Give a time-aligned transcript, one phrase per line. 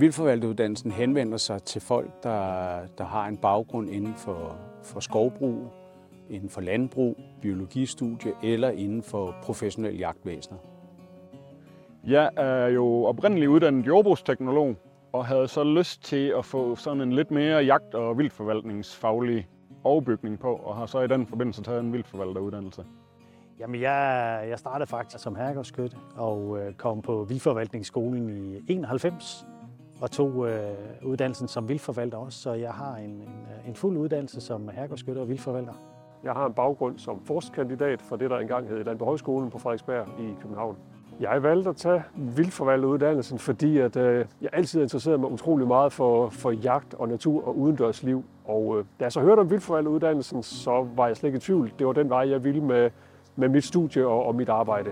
[0.00, 5.72] Vildforvalteruddannelsen henvender sig til folk, der, der har en baggrund inden for, for skovbrug,
[6.30, 10.58] inden for landbrug, biologistudie eller inden for professionel jagtvæsener.
[12.06, 14.76] Jeg er jo oprindeligt uddannet jordbrugsteknolog
[15.12, 19.48] og havde så lyst til at få sådan en lidt mere jagt- og vildforvaltningsfaglig
[19.84, 22.84] overbygning på, og har så i den forbindelse taget en vildforvalteruddannelse.
[23.60, 29.46] Jamen, jeg, jeg startede faktisk som herregårdsskytte og øh, kom på Vildforvaltningsskolen i 91
[30.02, 30.60] og tog øh,
[31.02, 35.28] uddannelsen som vildforvalter også, så jeg har en, en, en fuld uddannelse som herregårdsskytte og
[35.28, 35.72] vildforvalter.
[36.24, 40.34] Jeg har en baggrund som forskkandidat for det, der engang hed Landbrugshøjskolen på Frederiksberg i
[40.40, 40.76] København.
[41.20, 46.28] Jeg valgte at tage vildforvalteruddannelsen, fordi at, øh, jeg altid interesseret mig utrolig meget for,
[46.28, 48.24] for jagt og natur og udendørsliv.
[48.44, 51.72] Og øh, da jeg så hørte om vildforvalteruddannelsen, så var jeg slet ikke i tvivl.
[51.78, 52.90] Det var den vej, jeg ville med,
[53.36, 54.90] med mit studie og, og mit arbejde.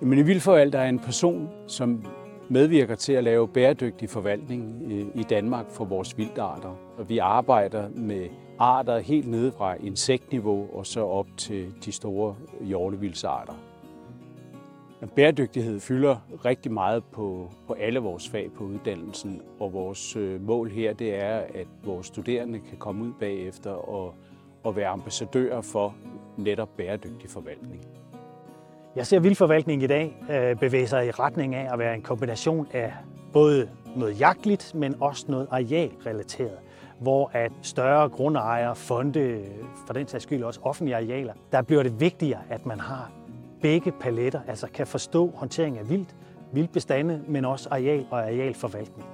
[0.00, 2.04] Men en vildforvalter er en person, som
[2.50, 7.02] medvirker til at lave bæredygtig forvaltning øh, i Danmark for vores vildarter.
[7.08, 13.52] Vi arbejder med arter helt nede fra insektniveau og så op til de store hjortevildsarter.
[15.16, 20.70] Bæredygtighed fylder rigtig meget på, på alle vores fag på uddannelsen, og vores øh, mål
[20.70, 24.14] her det er, at vores studerende kan komme ud bagefter og,
[24.62, 25.94] og være ambassadører for
[26.36, 27.86] netop bæredygtig forvaltning.
[28.96, 32.66] Jeg ser vildforvaltning i dag øh, bevæge sig i retning af at være en kombination
[32.72, 32.92] af
[33.32, 36.58] både noget jagtligt, men også noget arealrelateret
[37.00, 39.44] hvor at større grundejere, fonde,
[39.86, 43.10] for den sags skyld også offentlige arealer, der bliver det vigtigere, at man har
[43.62, 46.16] begge paletter, altså kan forstå håndtering af vildt,
[46.52, 49.08] vildbestande, men også areal og arealforvaltning.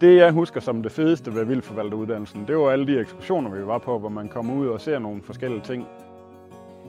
[0.00, 3.78] Det jeg husker som det fedeste ved vildforvalteruddannelsen, det var alle de ekskursioner, vi var
[3.78, 5.86] på, hvor man kommer ud og ser nogle forskellige ting.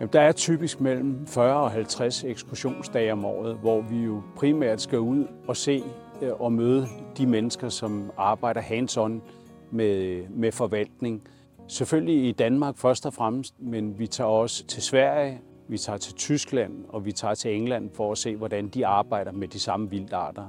[0.00, 4.80] Jamen, der er typisk mellem 40 og 50 ekskursionsdage om året, hvor vi jo primært
[4.80, 5.82] skal ud og se
[6.22, 9.22] øh, og møde de mennesker, som arbejder hands-on
[9.70, 11.22] med, med forvaltning.
[11.68, 16.14] Selvfølgelig i Danmark først og fremmest, men vi tager også til Sverige, vi tager til
[16.14, 19.90] Tyskland og vi tager til England for at se, hvordan de arbejder med de samme
[19.90, 20.44] vildarter.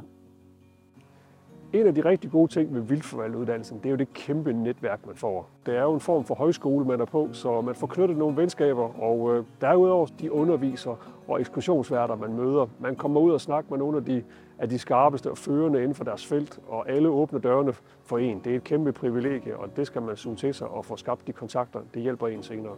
[1.73, 5.15] En af de rigtig gode ting ved vildforvalteruddannelsen, det er jo det kæmpe netværk, man
[5.15, 5.49] får.
[5.65, 8.37] Det er jo en form for højskole, man er på, så man får knyttet nogle
[8.37, 10.95] venskaber, og øh, derudover de underviser
[11.27, 12.67] og ekskursionsværter, man møder.
[12.79, 14.23] Man kommer ud og snakker med nogle af de,
[14.59, 18.41] af de skarpeste og førende inden for deres felt, og alle åbner dørene for en.
[18.43, 21.27] Det er et kæmpe privilegie, og det skal man suge til sig og få skabt
[21.27, 21.79] de kontakter.
[21.93, 22.75] Det hjælper en senere.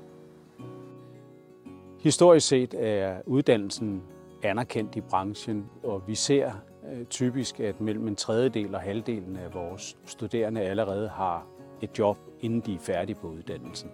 [1.99, 4.03] Historisk set er uddannelsen
[4.43, 6.51] anerkendt i branchen, og vi ser
[6.91, 11.45] Øh, typisk, at mellem en tredjedel og halvdelen af vores studerende allerede har
[11.81, 13.91] et job, inden de er færdige på uddannelsen.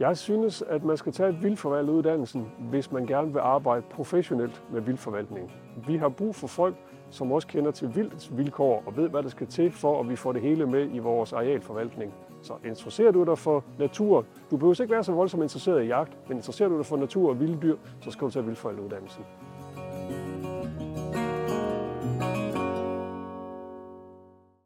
[0.00, 5.52] Jeg synes, at man skal tage vildforvalteruddannelsen, hvis man gerne vil arbejde professionelt med vildforvaltning.
[5.86, 6.76] Vi har brug for folk,
[7.10, 10.16] som også kender til vildets vilkår og ved, hvad der skal til for, at vi
[10.16, 12.14] får det hele med i vores arealforvaltning.
[12.42, 16.28] Så interesserer du dig for natur, du behøver ikke være så voldsomt interesseret i jagt,
[16.28, 19.24] men interesserer du dig for natur og vilde dyr, så skal du tage vildforvalteruddannelsen.